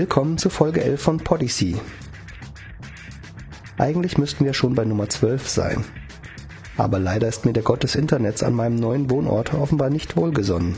[0.00, 1.76] Willkommen zu Folge 11 von Podyssey.
[3.76, 5.84] Eigentlich müssten wir schon bei Nummer 12 sein.
[6.78, 10.74] Aber leider ist mir der Gott des Internets an meinem neuen Wohnort offenbar nicht wohlgesonnen.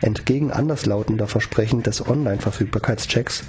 [0.00, 3.42] Entgegen anderslautender Versprechen des Online-Verfügbarkeitschecks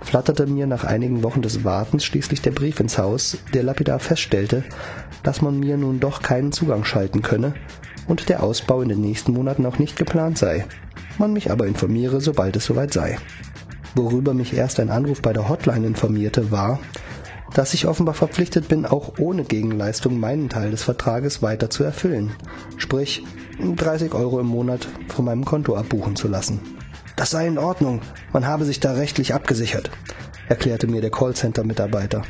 [0.00, 4.62] flatterte mir nach einigen Wochen des Wartens schließlich der Brief ins Haus, der lapidar feststellte,
[5.24, 7.54] dass man mir nun doch keinen Zugang schalten könne
[8.06, 10.66] und der Ausbau in den nächsten Monaten auch nicht geplant sei,
[11.18, 13.18] man mich aber informiere, sobald es soweit sei.
[13.94, 16.80] Worüber mich erst ein Anruf bei der Hotline informierte, war,
[17.54, 22.32] dass ich offenbar verpflichtet bin, auch ohne Gegenleistung meinen Teil des Vertrages weiter zu erfüllen,
[22.76, 23.24] sprich
[23.60, 26.60] 30 Euro im Monat von meinem Konto abbuchen zu lassen.
[27.14, 28.00] Das sei in Ordnung,
[28.32, 29.90] man habe sich da rechtlich abgesichert,
[30.48, 32.22] erklärte mir der Callcenter-Mitarbeiter.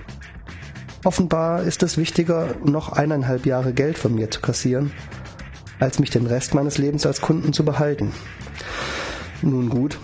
[1.05, 4.93] Offenbar ist es wichtiger, noch eineinhalb Jahre Geld von mir zu kassieren,
[5.81, 8.13] als mich den Rest meines Lebens als Kunden zu behalten.
[9.41, 9.99] Nun gut,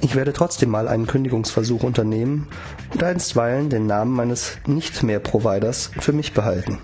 [0.00, 2.48] ich werde trotzdem mal einen Kündigungsversuch unternehmen
[2.92, 6.78] und einstweilen den Namen meines nicht mehr Providers für mich behalten.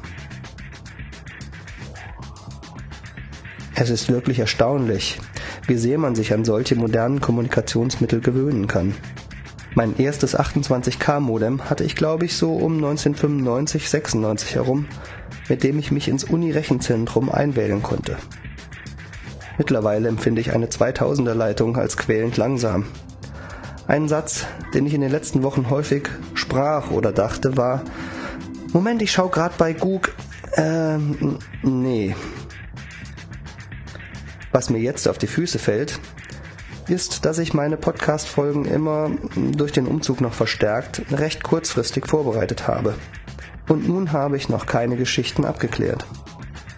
[3.77, 5.21] Es ist wirklich erstaunlich,
[5.67, 8.95] wie sehr man sich an solche modernen Kommunikationsmittel gewöhnen kann.
[9.75, 14.87] Mein erstes 28K-Modem hatte ich, glaube ich, so um 1995, 96 herum,
[15.49, 18.17] mit dem ich mich ins Uni-Rechenzentrum einwählen konnte.
[19.59, 22.87] Mittlerweile empfinde ich eine 2000er Leitung als quälend langsam.
[23.87, 27.83] Ein Satz, den ich in den letzten Wochen häufig sprach oder dachte, war,
[28.73, 30.13] Moment, ich schau grad bei Google.
[30.57, 32.17] Ähm, nee.
[34.53, 36.01] Was mir jetzt auf die Füße fällt,
[36.89, 39.11] ist, dass ich meine Podcast-Folgen immer
[39.53, 42.95] durch den Umzug noch verstärkt recht kurzfristig vorbereitet habe.
[43.69, 46.07] Und nun habe ich noch keine Geschichten abgeklärt.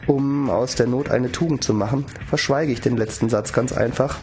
[0.08, 4.18] Um aus der Not eine Tugend zu machen, verschweige ich den letzten Satz ganz einfach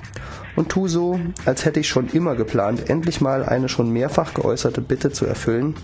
[0.55, 4.81] und tu so, als hätte ich schon immer geplant, endlich mal eine schon mehrfach geäußerte
[4.81, 5.75] Bitte zu erfüllen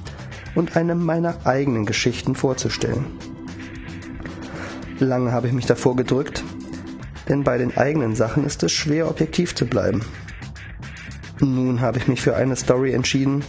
[0.55, 3.05] und eine meiner eigenen Geschichten vorzustellen.
[4.99, 6.43] Lange habe ich mich davor gedrückt,
[7.29, 10.01] denn bei den eigenen Sachen ist es schwer, objektiv zu bleiben.
[11.39, 13.43] Nun habe ich mich für eine Story entschieden,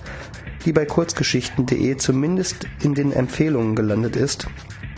[0.65, 4.47] die bei kurzgeschichten.de zumindest in den Empfehlungen gelandet ist,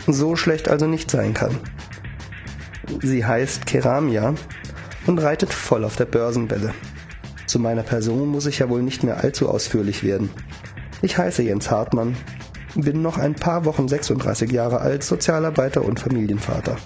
[0.05, 1.57] so schlecht also nicht sein kann.
[3.01, 4.35] Sie heißt Keramia
[5.07, 6.73] und reitet voll auf der Börsenwelle.
[7.45, 10.29] Zu meiner Person muss ich ja wohl nicht mehr allzu ausführlich werden.
[11.01, 12.15] Ich heiße Jens Hartmann,
[12.75, 16.77] bin noch ein paar Wochen 36 Jahre alt, Sozialarbeiter und Familienvater.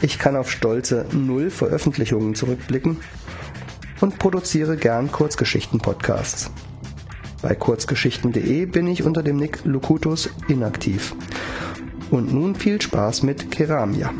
[0.00, 2.98] Ich kann auf stolze null Veröffentlichungen zurückblicken
[4.00, 6.50] und produziere gern Kurzgeschichten-Podcasts.
[7.42, 11.14] Bei kurzgeschichten.de bin ich unter dem Nick Locutus inaktiv.
[12.10, 14.12] Und nun viel Spaß mit Keramia.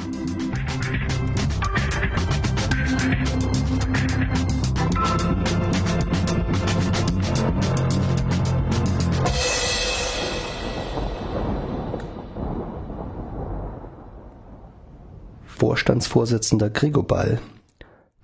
[15.58, 17.40] Vorstandsvorsitzender Grigobal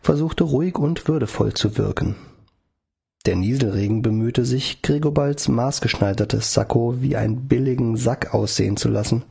[0.00, 2.14] versuchte ruhig und würdevoll zu wirken.
[3.26, 9.24] Der Nieselregen bemühte sich, Grigobals maßgeschneidertes Sakko wie einen billigen Sack aussehen zu lassen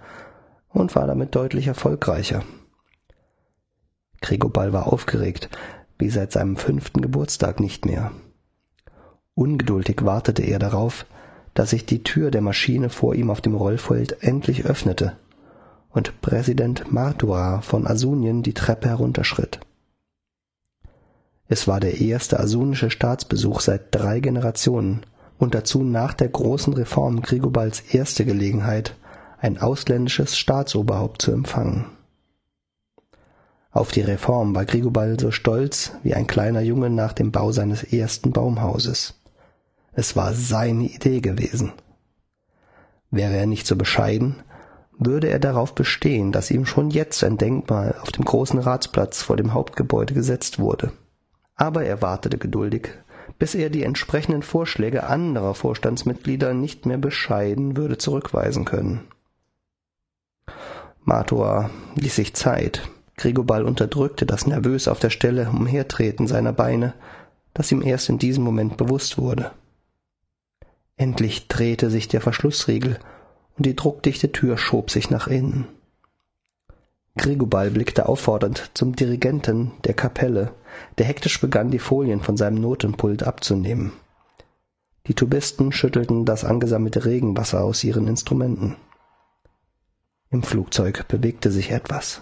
[0.68, 2.44] und war damit deutlich erfolgreicher.
[4.20, 5.50] Grigobal war aufgeregt,
[5.98, 8.12] wie seit seinem fünften Geburtstag nicht mehr.
[9.34, 11.06] Ungeduldig wartete er darauf,
[11.54, 15.16] dass sich die Tür der Maschine vor ihm auf dem Rollfeld endlich öffnete
[15.94, 19.60] und Präsident Martua von Asunien die Treppe herunterschritt.
[21.48, 25.06] Es war der erste asunische Staatsbesuch seit drei Generationen
[25.38, 28.96] und dazu nach der großen Reform Grigobals erste Gelegenheit,
[29.40, 31.86] ein ausländisches Staatsoberhaupt zu empfangen.
[33.72, 37.84] Auf die Reform war Grigobal so stolz wie ein kleiner Junge nach dem Bau seines
[37.84, 39.20] ersten Baumhauses.
[39.94, 41.74] Es war seine Idee gewesen.
[43.12, 44.38] Wäre er nicht so bescheiden,
[45.00, 49.38] würde er darauf bestehen, dass ihm schon jetzt ein Denkmal auf dem großen Ratsplatz vor
[49.38, 50.92] dem Hauptgebäude gesetzt wurde.
[51.56, 52.90] Aber er wartete geduldig,
[53.40, 59.02] bis er die entsprechenden Vorschläge anderer Vorstandsmitglieder nicht mehr bescheiden würde zurückweisen können.
[61.04, 62.88] Matua ließ sich Zeit.
[63.18, 66.94] Grigobal unterdrückte das nervös auf der Stelle Umhertreten seiner Beine,
[67.54, 69.52] das ihm erst in diesem Moment bewusst wurde.
[70.96, 73.00] Endlich drehte sich der Verschlussriegel
[73.58, 75.68] und die druckdichte Tür schob sich nach innen.
[77.16, 80.52] Grigobal blickte auffordernd zum Dirigenten der Kapelle,
[80.98, 83.94] der hektisch begann, die Folien von seinem Notenpult abzunehmen.
[85.06, 88.78] Die Tubisten schüttelten das angesammelte Regenwasser aus ihren Instrumenten.
[90.32, 92.22] Im Flugzeug bewegte sich etwas.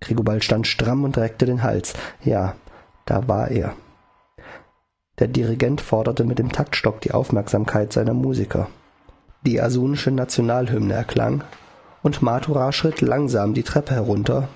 [0.00, 1.94] Grigobal stand stramm und reckte den Hals.
[2.22, 2.56] Ja,
[3.06, 3.74] da war er.
[5.18, 8.68] Der Dirigent forderte mit dem Taktstock die Aufmerksamkeit seiner Musiker.
[9.48, 11.42] Die asunische Nationalhymne erklang,
[12.02, 14.46] und Mathura schritt langsam die Treppe herunter,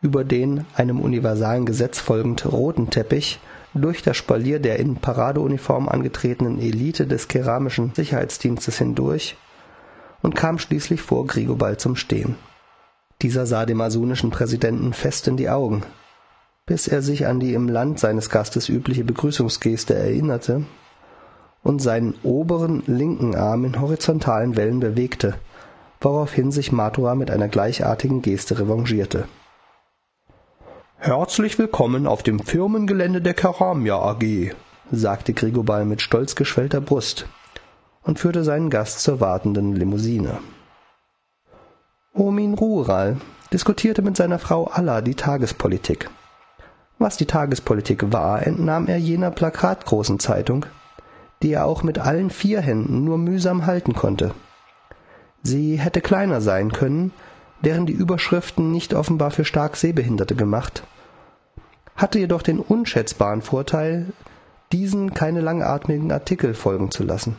[0.00, 3.40] über den, einem universalen Gesetz folgend, roten Teppich,
[3.74, 9.36] durch das Spalier der in Paradeuniform angetretenen Elite des keramischen Sicherheitsdienstes hindurch
[10.22, 12.36] und kam schließlich vor Grigobald zum Stehen.
[13.20, 15.82] Dieser sah dem asunischen Präsidenten fest in die Augen,
[16.64, 20.64] bis er sich an die im Land seines Gastes übliche Begrüßungsgeste erinnerte
[21.62, 25.34] und seinen oberen linken Arm in horizontalen Wellen bewegte,
[26.00, 29.28] woraufhin sich Mathura mit einer gleichartigen Geste revanchierte.
[30.98, 34.52] Herzlich willkommen auf dem Firmengelände der Keramia AG,
[34.90, 37.26] sagte Grigobal mit stolz geschwellter Brust
[38.02, 40.38] und führte seinen Gast zur wartenden Limousine.
[42.14, 43.16] Omin Rural
[43.52, 46.10] diskutierte mit seiner Frau Alla die Tagespolitik.
[46.98, 50.66] Was die Tagespolitik war, entnahm er jener plakatgroßen Zeitung,
[51.42, 54.34] die er auch mit allen vier Händen nur mühsam halten konnte.
[55.42, 57.12] Sie hätte kleiner sein können,
[57.60, 60.84] wären die Überschriften nicht offenbar für stark Sehbehinderte gemacht,
[61.96, 64.06] hatte jedoch den unschätzbaren Vorteil,
[64.72, 67.36] diesen keine langatmigen Artikel folgen zu lassen.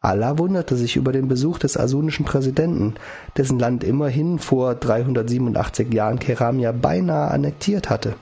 [0.00, 2.94] Allah wunderte sich über den Besuch des asunischen Präsidenten,
[3.36, 8.16] dessen Land immerhin vor 387 Jahren Keramia beinahe annektiert hatte.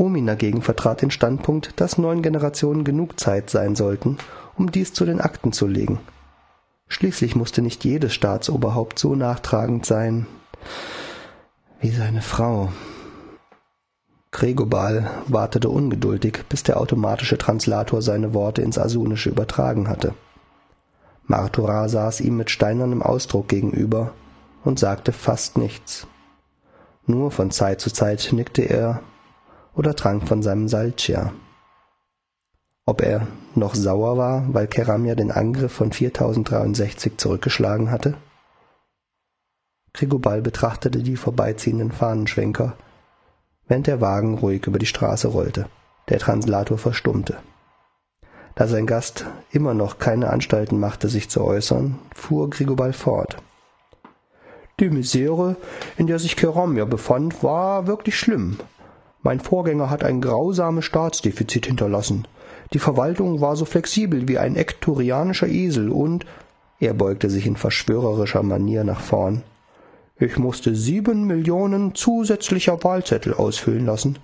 [0.00, 4.16] Omin dagegen vertrat den Standpunkt, dass neun Generationen genug Zeit sein sollten,
[4.56, 5.98] um dies zu den Akten zu legen.
[6.88, 10.26] Schließlich musste nicht jedes Staatsoberhaupt so nachtragend sein
[11.82, 12.72] wie seine Frau.
[14.30, 20.14] Gregobal wartete ungeduldig, bis der automatische Translator seine Worte ins Asunische übertragen hatte.
[21.24, 24.14] Martura saß ihm mit steinernem Ausdruck gegenüber
[24.64, 26.06] und sagte fast nichts.
[27.04, 29.02] Nur von Zeit zu Zeit nickte er
[29.74, 31.32] oder trank von seinem Salcia.
[32.86, 38.14] Ob er noch sauer war, weil Keramia den Angriff von 4063 zurückgeschlagen hatte?
[39.92, 42.76] Krigobal betrachtete die vorbeiziehenden Fahnenschwenker,
[43.68, 45.66] während der Wagen ruhig über die Straße rollte.
[46.08, 47.38] Der Translator verstummte.
[48.54, 53.36] Da sein Gast immer noch keine Anstalten machte, sich zu äußern, fuhr Grigobal fort.
[54.80, 55.56] Die Misere,
[55.96, 58.58] in der sich Keramia befand, war wirklich schlimm.
[59.22, 62.26] Mein Vorgänger hat ein grausames Staatsdefizit hinterlassen.
[62.72, 66.24] Die Verwaltung war so flexibel wie ein ektorianischer Esel und
[66.78, 69.42] er beugte sich in verschwörerischer Manier nach vorn.
[70.18, 74.18] Ich musste sieben Millionen zusätzlicher Wahlzettel ausfüllen lassen,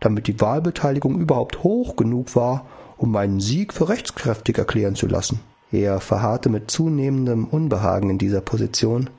[0.00, 2.66] damit die Wahlbeteiligung überhaupt hoch genug war,
[2.96, 5.40] um meinen Sieg für rechtskräftig erklären zu lassen.
[5.72, 9.10] Er verharrte mit zunehmendem Unbehagen in dieser Position,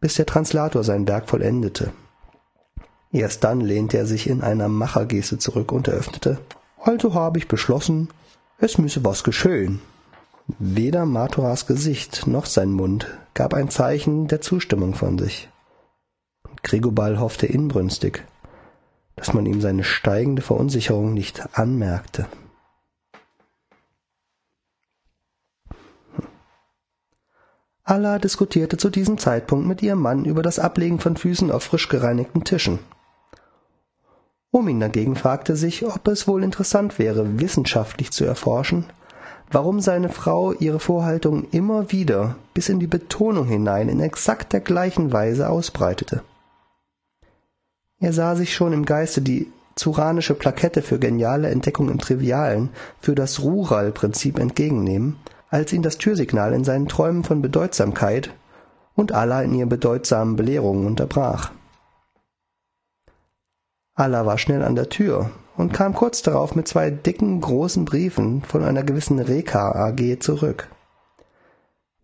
[0.00, 1.92] bis der Translator sein Werk vollendete.
[3.12, 6.38] Erst dann lehnte er sich in einer Machergeste zurück und eröffnete
[6.78, 8.08] Also habe ich beschlossen,
[8.58, 9.80] es müsse was geschehen.
[10.58, 15.48] Weder Maturas Gesicht noch sein Mund gab ein Zeichen der Zustimmung von sich.
[16.62, 18.24] Grigobal hoffte inbrünstig,
[19.16, 22.26] dass man ihm seine steigende Verunsicherung nicht anmerkte.
[27.84, 31.88] Allah diskutierte zu diesem Zeitpunkt mit ihrem Mann über das Ablegen von Füßen auf frisch
[31.88, 32.80] gereinigten Tischen.
[34.50, 38.86] Omin dagegen fragte sich, ob es wohl interessant wäre, wissenschaftlich zu erforschen,
[39.50, 44.60] warum seine Frau ihre Vorhaltung immer wieder bis in die Betonung hinein in exakt der
[44.60, 46.22] gleichen Weise ausbreitete.
[48.00, 53.14] Er sah sich schon im Geiste die zuranische Plakette für geniale Entdeckung im Trivialen für
[53.14, 55.16] das Rural-Prinzip entgegennehmen
[55.50, 58.30] als ihn das Türsignal in seinen Träumen von Bedeutsamkeit
[58.94, 61.52] und Allah in ihr bedeutsamen Belehrungen unterbrach.
[63.98, 68.42] Allah war schnell an der Tür und kam kurz darauf mit zwei dicken, großen Briefen
[68.42, 70.68] von einer gewissen Reka AG zurück.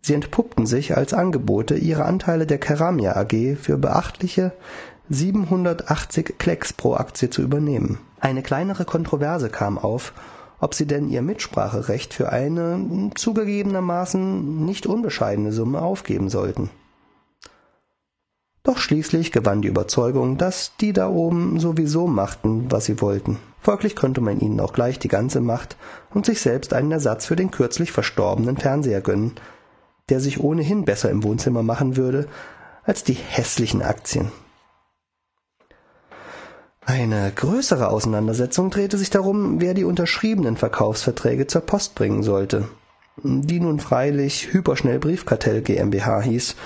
[0.03, 4.53] Sie entpuppten sich als Angebote, ihre Anteile der Keramia AG für beachtliche
[5.09, 7.99] 780 Klecks pro Aktie zu übernehmen.
[8.21, 10.13] Eine kleinere Kontroverse kam auf
[10.65, 16.71] ob sie denn ihr Mitspracherecht für eine zugegebenermaßen nicht unbescheidene Summe aufgeben sollten.
[18.64, 23.38] Doch schließlich gewann die Überzeugung, dass die da oben sowieso machten, was sie wollten.
[23.61, 25.76] Folglich konnte man ihnen auch gleich die ganze Macht
[26.14, 29.33] und sich selbst einen Ersatz für den kürzlich verstorbenen Fernseher gönnen,
[30.09, 32.26] der sich ohnehin besser im Wohnzimmer machen würde
[32.85, 34.33] als die hässlichen Aktien.
[36.87, 42.68] Eine größere Auseinandersetzung drehte sich darum, wer die unterschriebenen Verkaufsverträge zur Post bringen sollte,
[43.23, 46.56] die nun freilich Hyperschnell Briefkartell GmbH hieß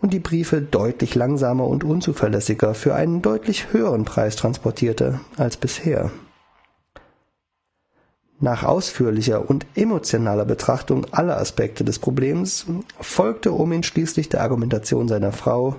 [0.00, 6.10] und die Briefe deutlich langsamer und unzuverlässiger für einen deutlich höheren Preis transportierte als bisher.
[8.42, 12.64] Nach ausführlicher und emotionaler Betrachtung aller Aspekte des Problems
[12.98, 15.76] folgte Omin schließlich der Argumentation seiner Frau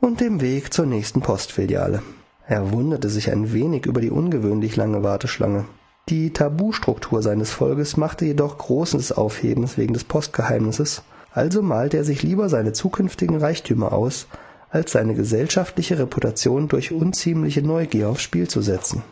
[0.00, 2.02] und dem Weg zur nächsten Postfiliale.
[2.48, 5.66] Er wunderte sich ein wenig über die ungewöhnlich lange Warteschlange.
[6.08, 11.02] Die Tabustruktur seines Volkes machte jedoch großes Aufhebens wegen des Postgeheimnisses,
[11.38, 14.26] also malte er sich lieber seine zukünftigen Reichtümer aus,
[14.70, 19.02] als seine gesellschaftliche Reputation durch unziemliche Neugier aufs Spiel zu setzen.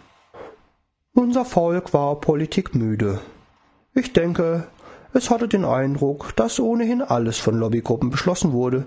[1.14, 3.20] Unser Volk war politikmüde.
[3.94, 4.66] Ich denke,
[5.14, 8.84] es hatte den Eindruck, dass ohnehin alles von Lobbygruppen beschlossen wurde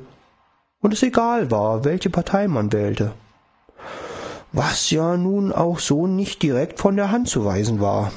[0.81, 3.13] und es egal war, welche Partei man wählte.
[4.51, 8.11] Was ja nun auch so nicht direkt von der Hand zu weisen war.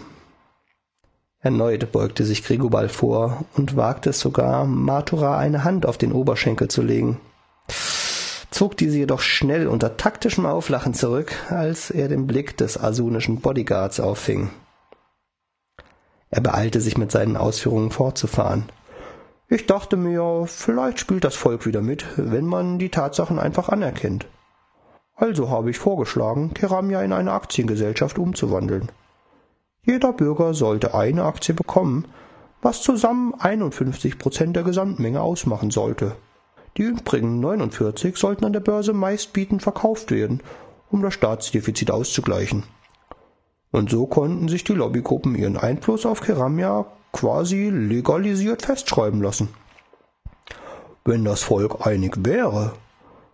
[1.42, 6.68] Erneut beugte sich Grigobal vor und wagte es sogar, Matura eine Hand auf den Oberschenkel
[6.68, 7.20] zu legen
[8.52, 13.98] zog diese jedoch schnell unter taktischem Auflachen zurück, als er den Blick des asunischen Bodyguards
[13.98, 14.50] auffing.
[16.30, 18.66] Er beeilte sich mit seinen Ausführungen fortzufahren.
[19.48, 24.26] Ich dachte mir, vielleicht spielt das Volk wieder mit, wenn man die Tatsachen einfach anerkennt.
[25.14, 28.90] Also habe ich vorgeschlagen, Keramia in eine Aktiengesellschaft umzuwandeln.
[29.84, 32.06] Jeder Bürger sollte eine Aktie bekommen,
[32.60, 36.14] was zusammen 51 Prozent der Gesamtmenge ausmachen sollte.
[36.76, 40.40] Die übrigen 49 sollten an der Börse meistbietend verkauft werden,
[40.88, 42.62] um das Staatsdefizit auszugleichen.
[43.72, 49.48] Und so konnten sich die Lobbygruppen ihren Einfluss auf Keramia quasi legalisiert festschreiben lassen.
[51.04, 52.74] Wenn das Volk einig wäre,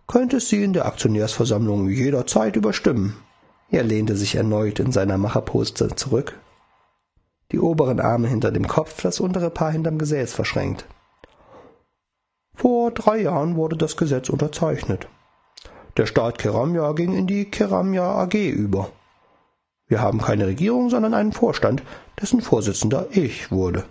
[0.07, 3.15] könnte es sie in der Aktionärsversammlung jederzeit überstimmen.
[3.71, 6.39] Er lehnte sich erneut in seiner Macherposte zurück,
[7.51, 10.85] die oberen Arme hinter dem Kopf, das untere Paar hinterm Gesäß verschränkt.
[12.55, 15.07] Vor drei Jahren wurde das Gesetz unterzeichnet.
[15.97, 18.91] Der Staat Keramja ging in die Keramja AG über.
[19.87, 21.83] Wir haben keine Regierung, sondern einen Vorstand,
[22.19, 23.85] dessen Vorsitzender ich wurde.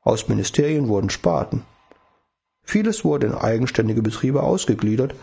[0.00, 1.64] Aus Ministerien wurden Sparten.
[2.62, 5.14] Vieles wurde in eigenständige Betriebe ausgegliedert,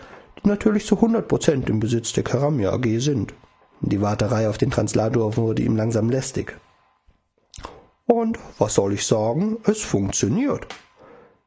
[0.45, 3.33] natürlich zu 100 Prozent im Besitz der Keramja AG sind.
[3.81, 6.57] Die Warterei auf den Translator wurde ihm langsam lästig.
[8.05, 9.57] Und was soll ich sagen?
[9.65, 10.67] Es funktioniert.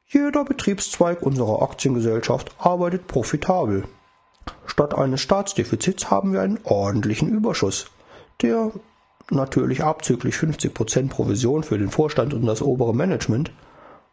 [0.06, 3.84] Jeder Betriebszweig unserer Aktiengesellschaft arbeitet profitabel.
[4.66, 7.86] Statt eines Staatsdefizits haben wir einen ordentlichen Überschuss,
[8.42, 8.72] der
[9.30, 13.52] natürlich abzüglich 50% Provision für den Vorstand und das obere Management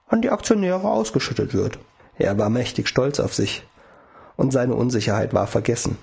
[0.08, 1.80] an die Aktionäre ausgeschüttet wird.
[2.18, 3.64] Er war mächtig stolz auf sich
[4.40, 5.98] und seine Unsicherheit war vergessen.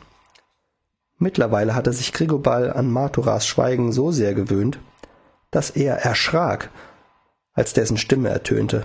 [1.18, 4.78] Mittlerweile hatte sich Grigobal an Maturas Schweigen so sehr gewöhnt,
[5.50, 6.70] dass er erschrak,
[7.54, 8.84] als dessen Stimme ertönte.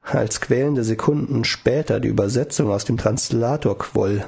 [0.00, 4.24] Als quälende Sekunden später die Übersetzung aus dem Translator quoll,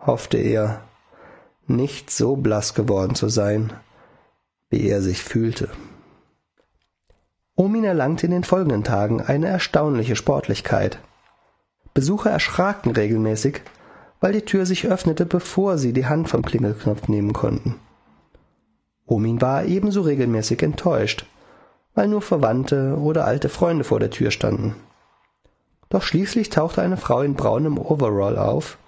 [0.00, 0.82] hoffte er,
[1.68, 3.72] nicht so blass geworden zu sein,
[4.68, 5.68] wie er sich fühlte.
[7.54, 10.98] Omin erlangte in den folgenden Tagen eine erstaunliche Sportlichkeit.
[11.94, 13.60] Besucher erschraken regelmäßig,
[14.20, 17.74] weil die Tür sich öffnete, bevor sie die Hand vom Klingelknopf nehmen konnten.
[19.06, 21.26] Omin war ebenso regelmäßig enttäuscht,
[21.94, 24.74] weil nur Verwandte oder alte Freunde vor der Tür standen.
[25.90, 28.78] Doch schließlich tauchte eine Frau in braunem Overall auf,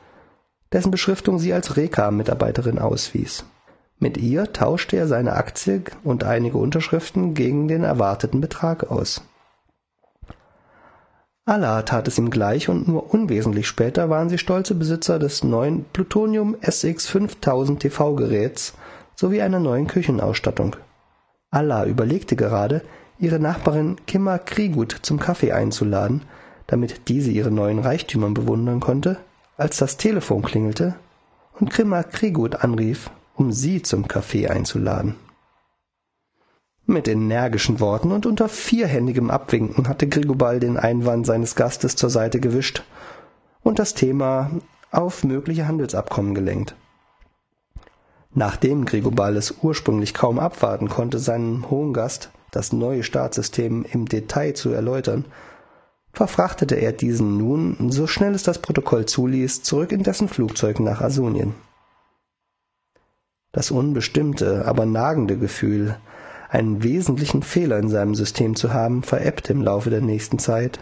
[0.73, 3.45] dessen Beschriftung sie als Reka-Mitarbeiterin auswies.
[3.99, 9.23] Mit ihr tauschte er seine Aktie und einige Unterschriften gegen den erwarteten Betrag aus.
[11.47, 15.85] Allah tat es ihm gleich und nur unwesentlich später waren sie stolze Besitzer des neuen
[15.93, 18.73] Plutonium SX 5000 TV-Geräts
[19.15, 20.77] sowie einer neuen Küchenausstattung.
[21.51, 22.81] Allah überlegte gerade,
[23.19, 26.23] ihre Nachbarin Kimma Kriegut zum Kaffee einzuladen,
[26.67, 29.19] damit diese ihre neuen Reichtümer bewundern konnte,
[29.59, 30.95] als das Telefon klingelte
[31.61, 35.17] und Grimma Krigut anrief, um sie zum Kaffee einzuladen.
[36.87, 42.41] Mit energischen Worten und unter vierhändigem Abwinken hatte Grigobal den Einwand seines Gastes zur Seite
[42.41, 42.85] gewischt
[43.63, 44.51] und das Thema
[44.91, 46.77] auf mögliche Handelsabkommen gelenkt.
[48.35, 54.53] Nachdem Grigobal es ursprünglich kaum abwarten konnte, seinem hohen Gast das neue Staatssystem im Detail
[54.53, 55.25] zu erläutern,
[56.13, 61.01] verfrachtete er diesen nun, so schnell es das Protokoll zuließ, zurück in dessen Flugzeug nach
[61.01, 61.55] Asunien.
[63.53, 65.97] Das unbestimmte, aber nagende Gefühl,
[66.55, 70.79] einen wesentlichen Fehler in seinem System zu haben, verebbte im Laufe der nächsten Zeit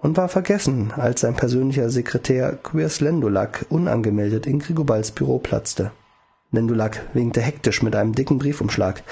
[0.00, 5.92] und war vergessen, als sein persönlicher Sekretär Quirs Lendulak unangemeldet in Grigobals Büro platzte.
[6.52, 9.02] Lendulak winkte hektisch mit einem dicken Briefumschlag.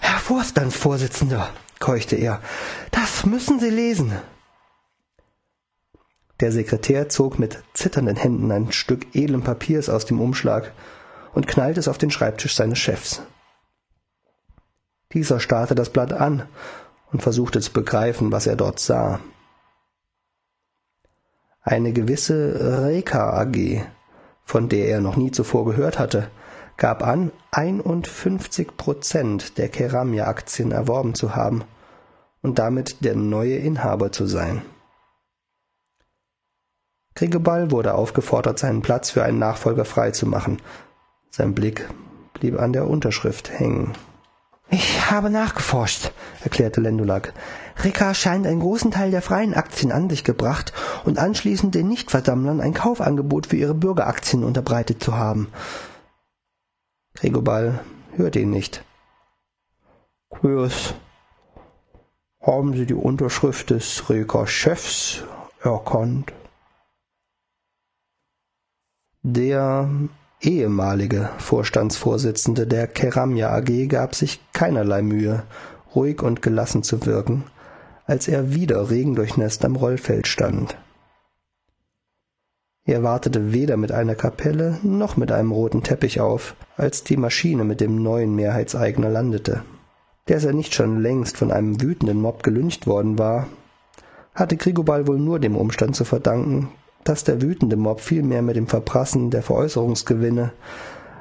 [0.00, 1.48] Herr Vorstandsvorsitzender,
[1.80, 2.42] keuchte er,
[2.90, 4.12] das müssen Sie lesen.
[6.40, 10.72] Der Sekretär zog mit zitternden Händen ein Stück edlen Papiers aus dem Umschlag
[11.32, 13.22] und knallte es auf den Schreibtisch seines Chefs.
[15.16, 16.42] Dieser starrte das Blatt an
[17.10, 19.18] und versuchte zu begreifen, was er dort sah.
[21.62, 23.80] Eine gewisse Reka AG,
[24.44, 26.28] von der er noch nie zuvor gehört hatte,
[26.76, 31.64] gab an, 51 Prozent der Keramia-Aktien erworben zu haben
[32.42, 34.60] und damit der neue Inhaber zu sein.
[37.14, 40.60] Kriegeball wurde aufgefordert, seinen Platz für einen Nachfolger freizumachen.
[41.30, 41.88] Sein Blick
[42.34, 43.94] blieb an der Unterschrift hängen.
[44.68, 46.10] Ich habe nachgeforscht,
[46.42, 47.32] erklärte Lendulak.
[47.84, 50.72] Rika scheint einen großen Teil der freien Aktien an sich gebracht
[51.04, 55.52] und anschließend den Nichtversammlern ein Kaufangebot für ihre Bürgeraktien unterbreitet zu haben.
[57.22, 57.84] Rigobal
[58.16, 58.84] hörte ihn nicht.
[60.30, 60.94] Quirs,
[62.40, 65.22] haben Sie die Unterschrift des Reka-Chefs
[65.62, 66.32] erkannt?
[69.22, 69.88] Der
[70.46, 75.42] ehemalige Vorstandsvorsitzende der Keramia AG gab sich keinerlei Mühe,
[75.94, 77.44] ruhig und gelassen zu wirken,
[78.06, 80.76] als er wieder regendurchnässt am Rollfeld stand.
[82.84, 87.64] Er wartete weder mit einer Kapelle noch mit einem roten Teppich auf, als die Maschine
[87.64, 89.62] mit dem neuen Mehrheitseigner landete.
[90.26, 93.48] Dass er nicht schon längst von einem wütenden Mob gelyncht worden war,
[94.34, 96.68] hatte Grigobal wohl nur dem Umstand zu verdanken,
[97.08, 100.52] dass der wütende Mob viel mehr mit dem Verprassen der Veräußerungsgewinne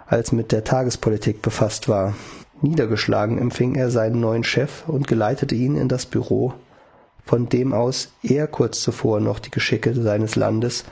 [0.08, 2.16] als mit der Tagespolitik befasst war.
[2.62, 6.54] Niedergeschlagen empfing er seinen neuen Chef und geleitete ihn in das Büro,
[7.24, 10.86] von dem aus er kurz zuvor noch die Geschicke seines Landes,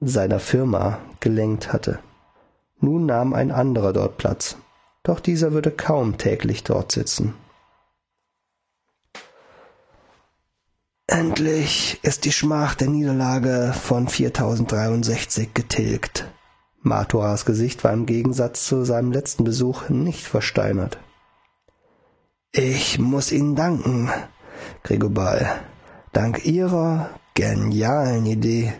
[0.00, 1.98] seiner Firma, gelenkt hatte.
[2.80, 4.56] Nun nahm ein anderer dort Platz,
[5.02, 7.34] doch dieser würde kaum täglich dort sitzen.
[11.06, 16.30] Endlich ist die Schmach der Niederlage von 4063 getilgt.
[16.80, 20.98] Matoras Gesicht war im Gegensatz zu seinem letzten Besuch nicht versteinert.
[22.52, 24.10] Ich muss Ihnen danken,
[24.82, 25.60] Grigobal.
[26.12, 28.72] Dank Ihrer genialen Idee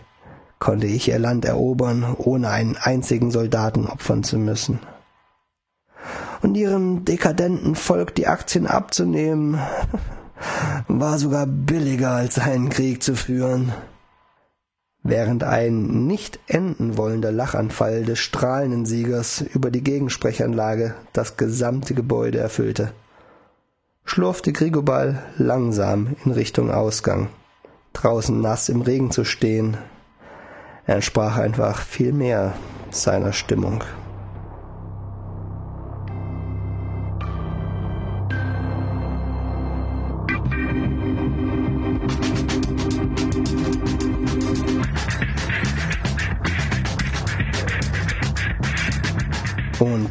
[0.57, 4.79] konnte ich Ihr Land erobern, ohne einen einzigen Soldaten opfern zu müssen.
[6.41, 9.59] Und Ihrem dekadenten Volk die Aktien abzunehmen,
[10.87, 13.73] war sogar billiger als einen Krieg zu führen.
[15.03, 22.39] Während ein nicht enden wollender Lachanfall des strahlenden Siegers über die Gegensprechanlage das gesamte Gebäude
[22.39, 22.91] erfüllte,
[24.03, 27.29] schlurfte Grigobal langsam in Richtung Ausgang.
[27.93, 29.77] Draußen nass im Regen zu stehen,
[30.85, 32.53] entsprach einfach viel mehr
[32.89, 33.83] seiner Stimmung.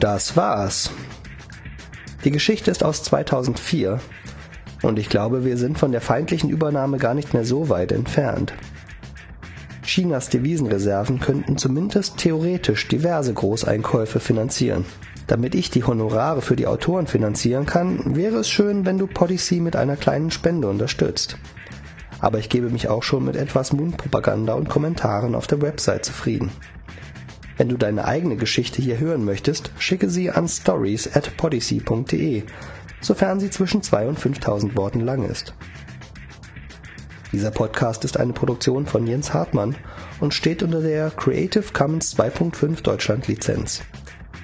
[0.05, 0.91] Das war's.
[2.25, 4.01] Die Geschichte ist aus 2004
[4.83, 8.53] und ich glaube, wir sind von der feindlichen Übernahme gar nicht mehr so weit entfernt.
[9.83, 14.85] Chinas Devisenreserven könnten zumindest theoretisch diverse Großeinkäufe finanzieren.
[15.27, 19.59] Damit ich die Honorare für die Autoren finanzieren kann, wäre es schön, wenn du Podyssey
[19.61, 21.39] mit einer kleinen Spende unterstützt.
[22.21, 26.51] Aber ich gebe mich auch schon mit etwas Mundpropaganda und Kommentaren auf der Website zufrieden.
[27.57, 32.43] Wenn du deine eigene Geschichte hier hören möchtest, schicke sie an stories at podyssey.de,
[33.01, 35.55] sofern sie zwischen 2 und 5000 Worten lang ist.
[37.33, 39.77] Dieser Podcast ist eine Produktion von Jens Hartmann
[40.21, 43.83] und steht unter der Creative Commons 2.5 Deutschland Lizenz.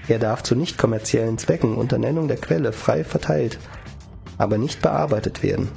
[0.08, 3.58] Er darf zu nicht kommerziellen Zwecken unter Nennung der Quelle frei verteilt,
[4.38, 5.68] aber nicht bearbeitet werden.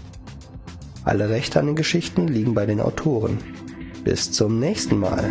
[1.04, 3.38] Alle Rechte an den Geschichten liegen bei den Autoren.
[4.04, 5.30] Bis zum nächsten Mal.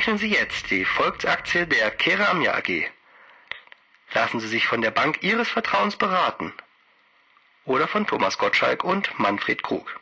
[0.00, 2.86] Zeichnen Sie jetzt die Volksaktie der Keramia AG.
[4.14, 6.54] Lassen Sie sich von der Bank Ihres Vertrauens beraten.
[7.66, 10.00] Oder von Thomas Gottschalk und Manfred Krug.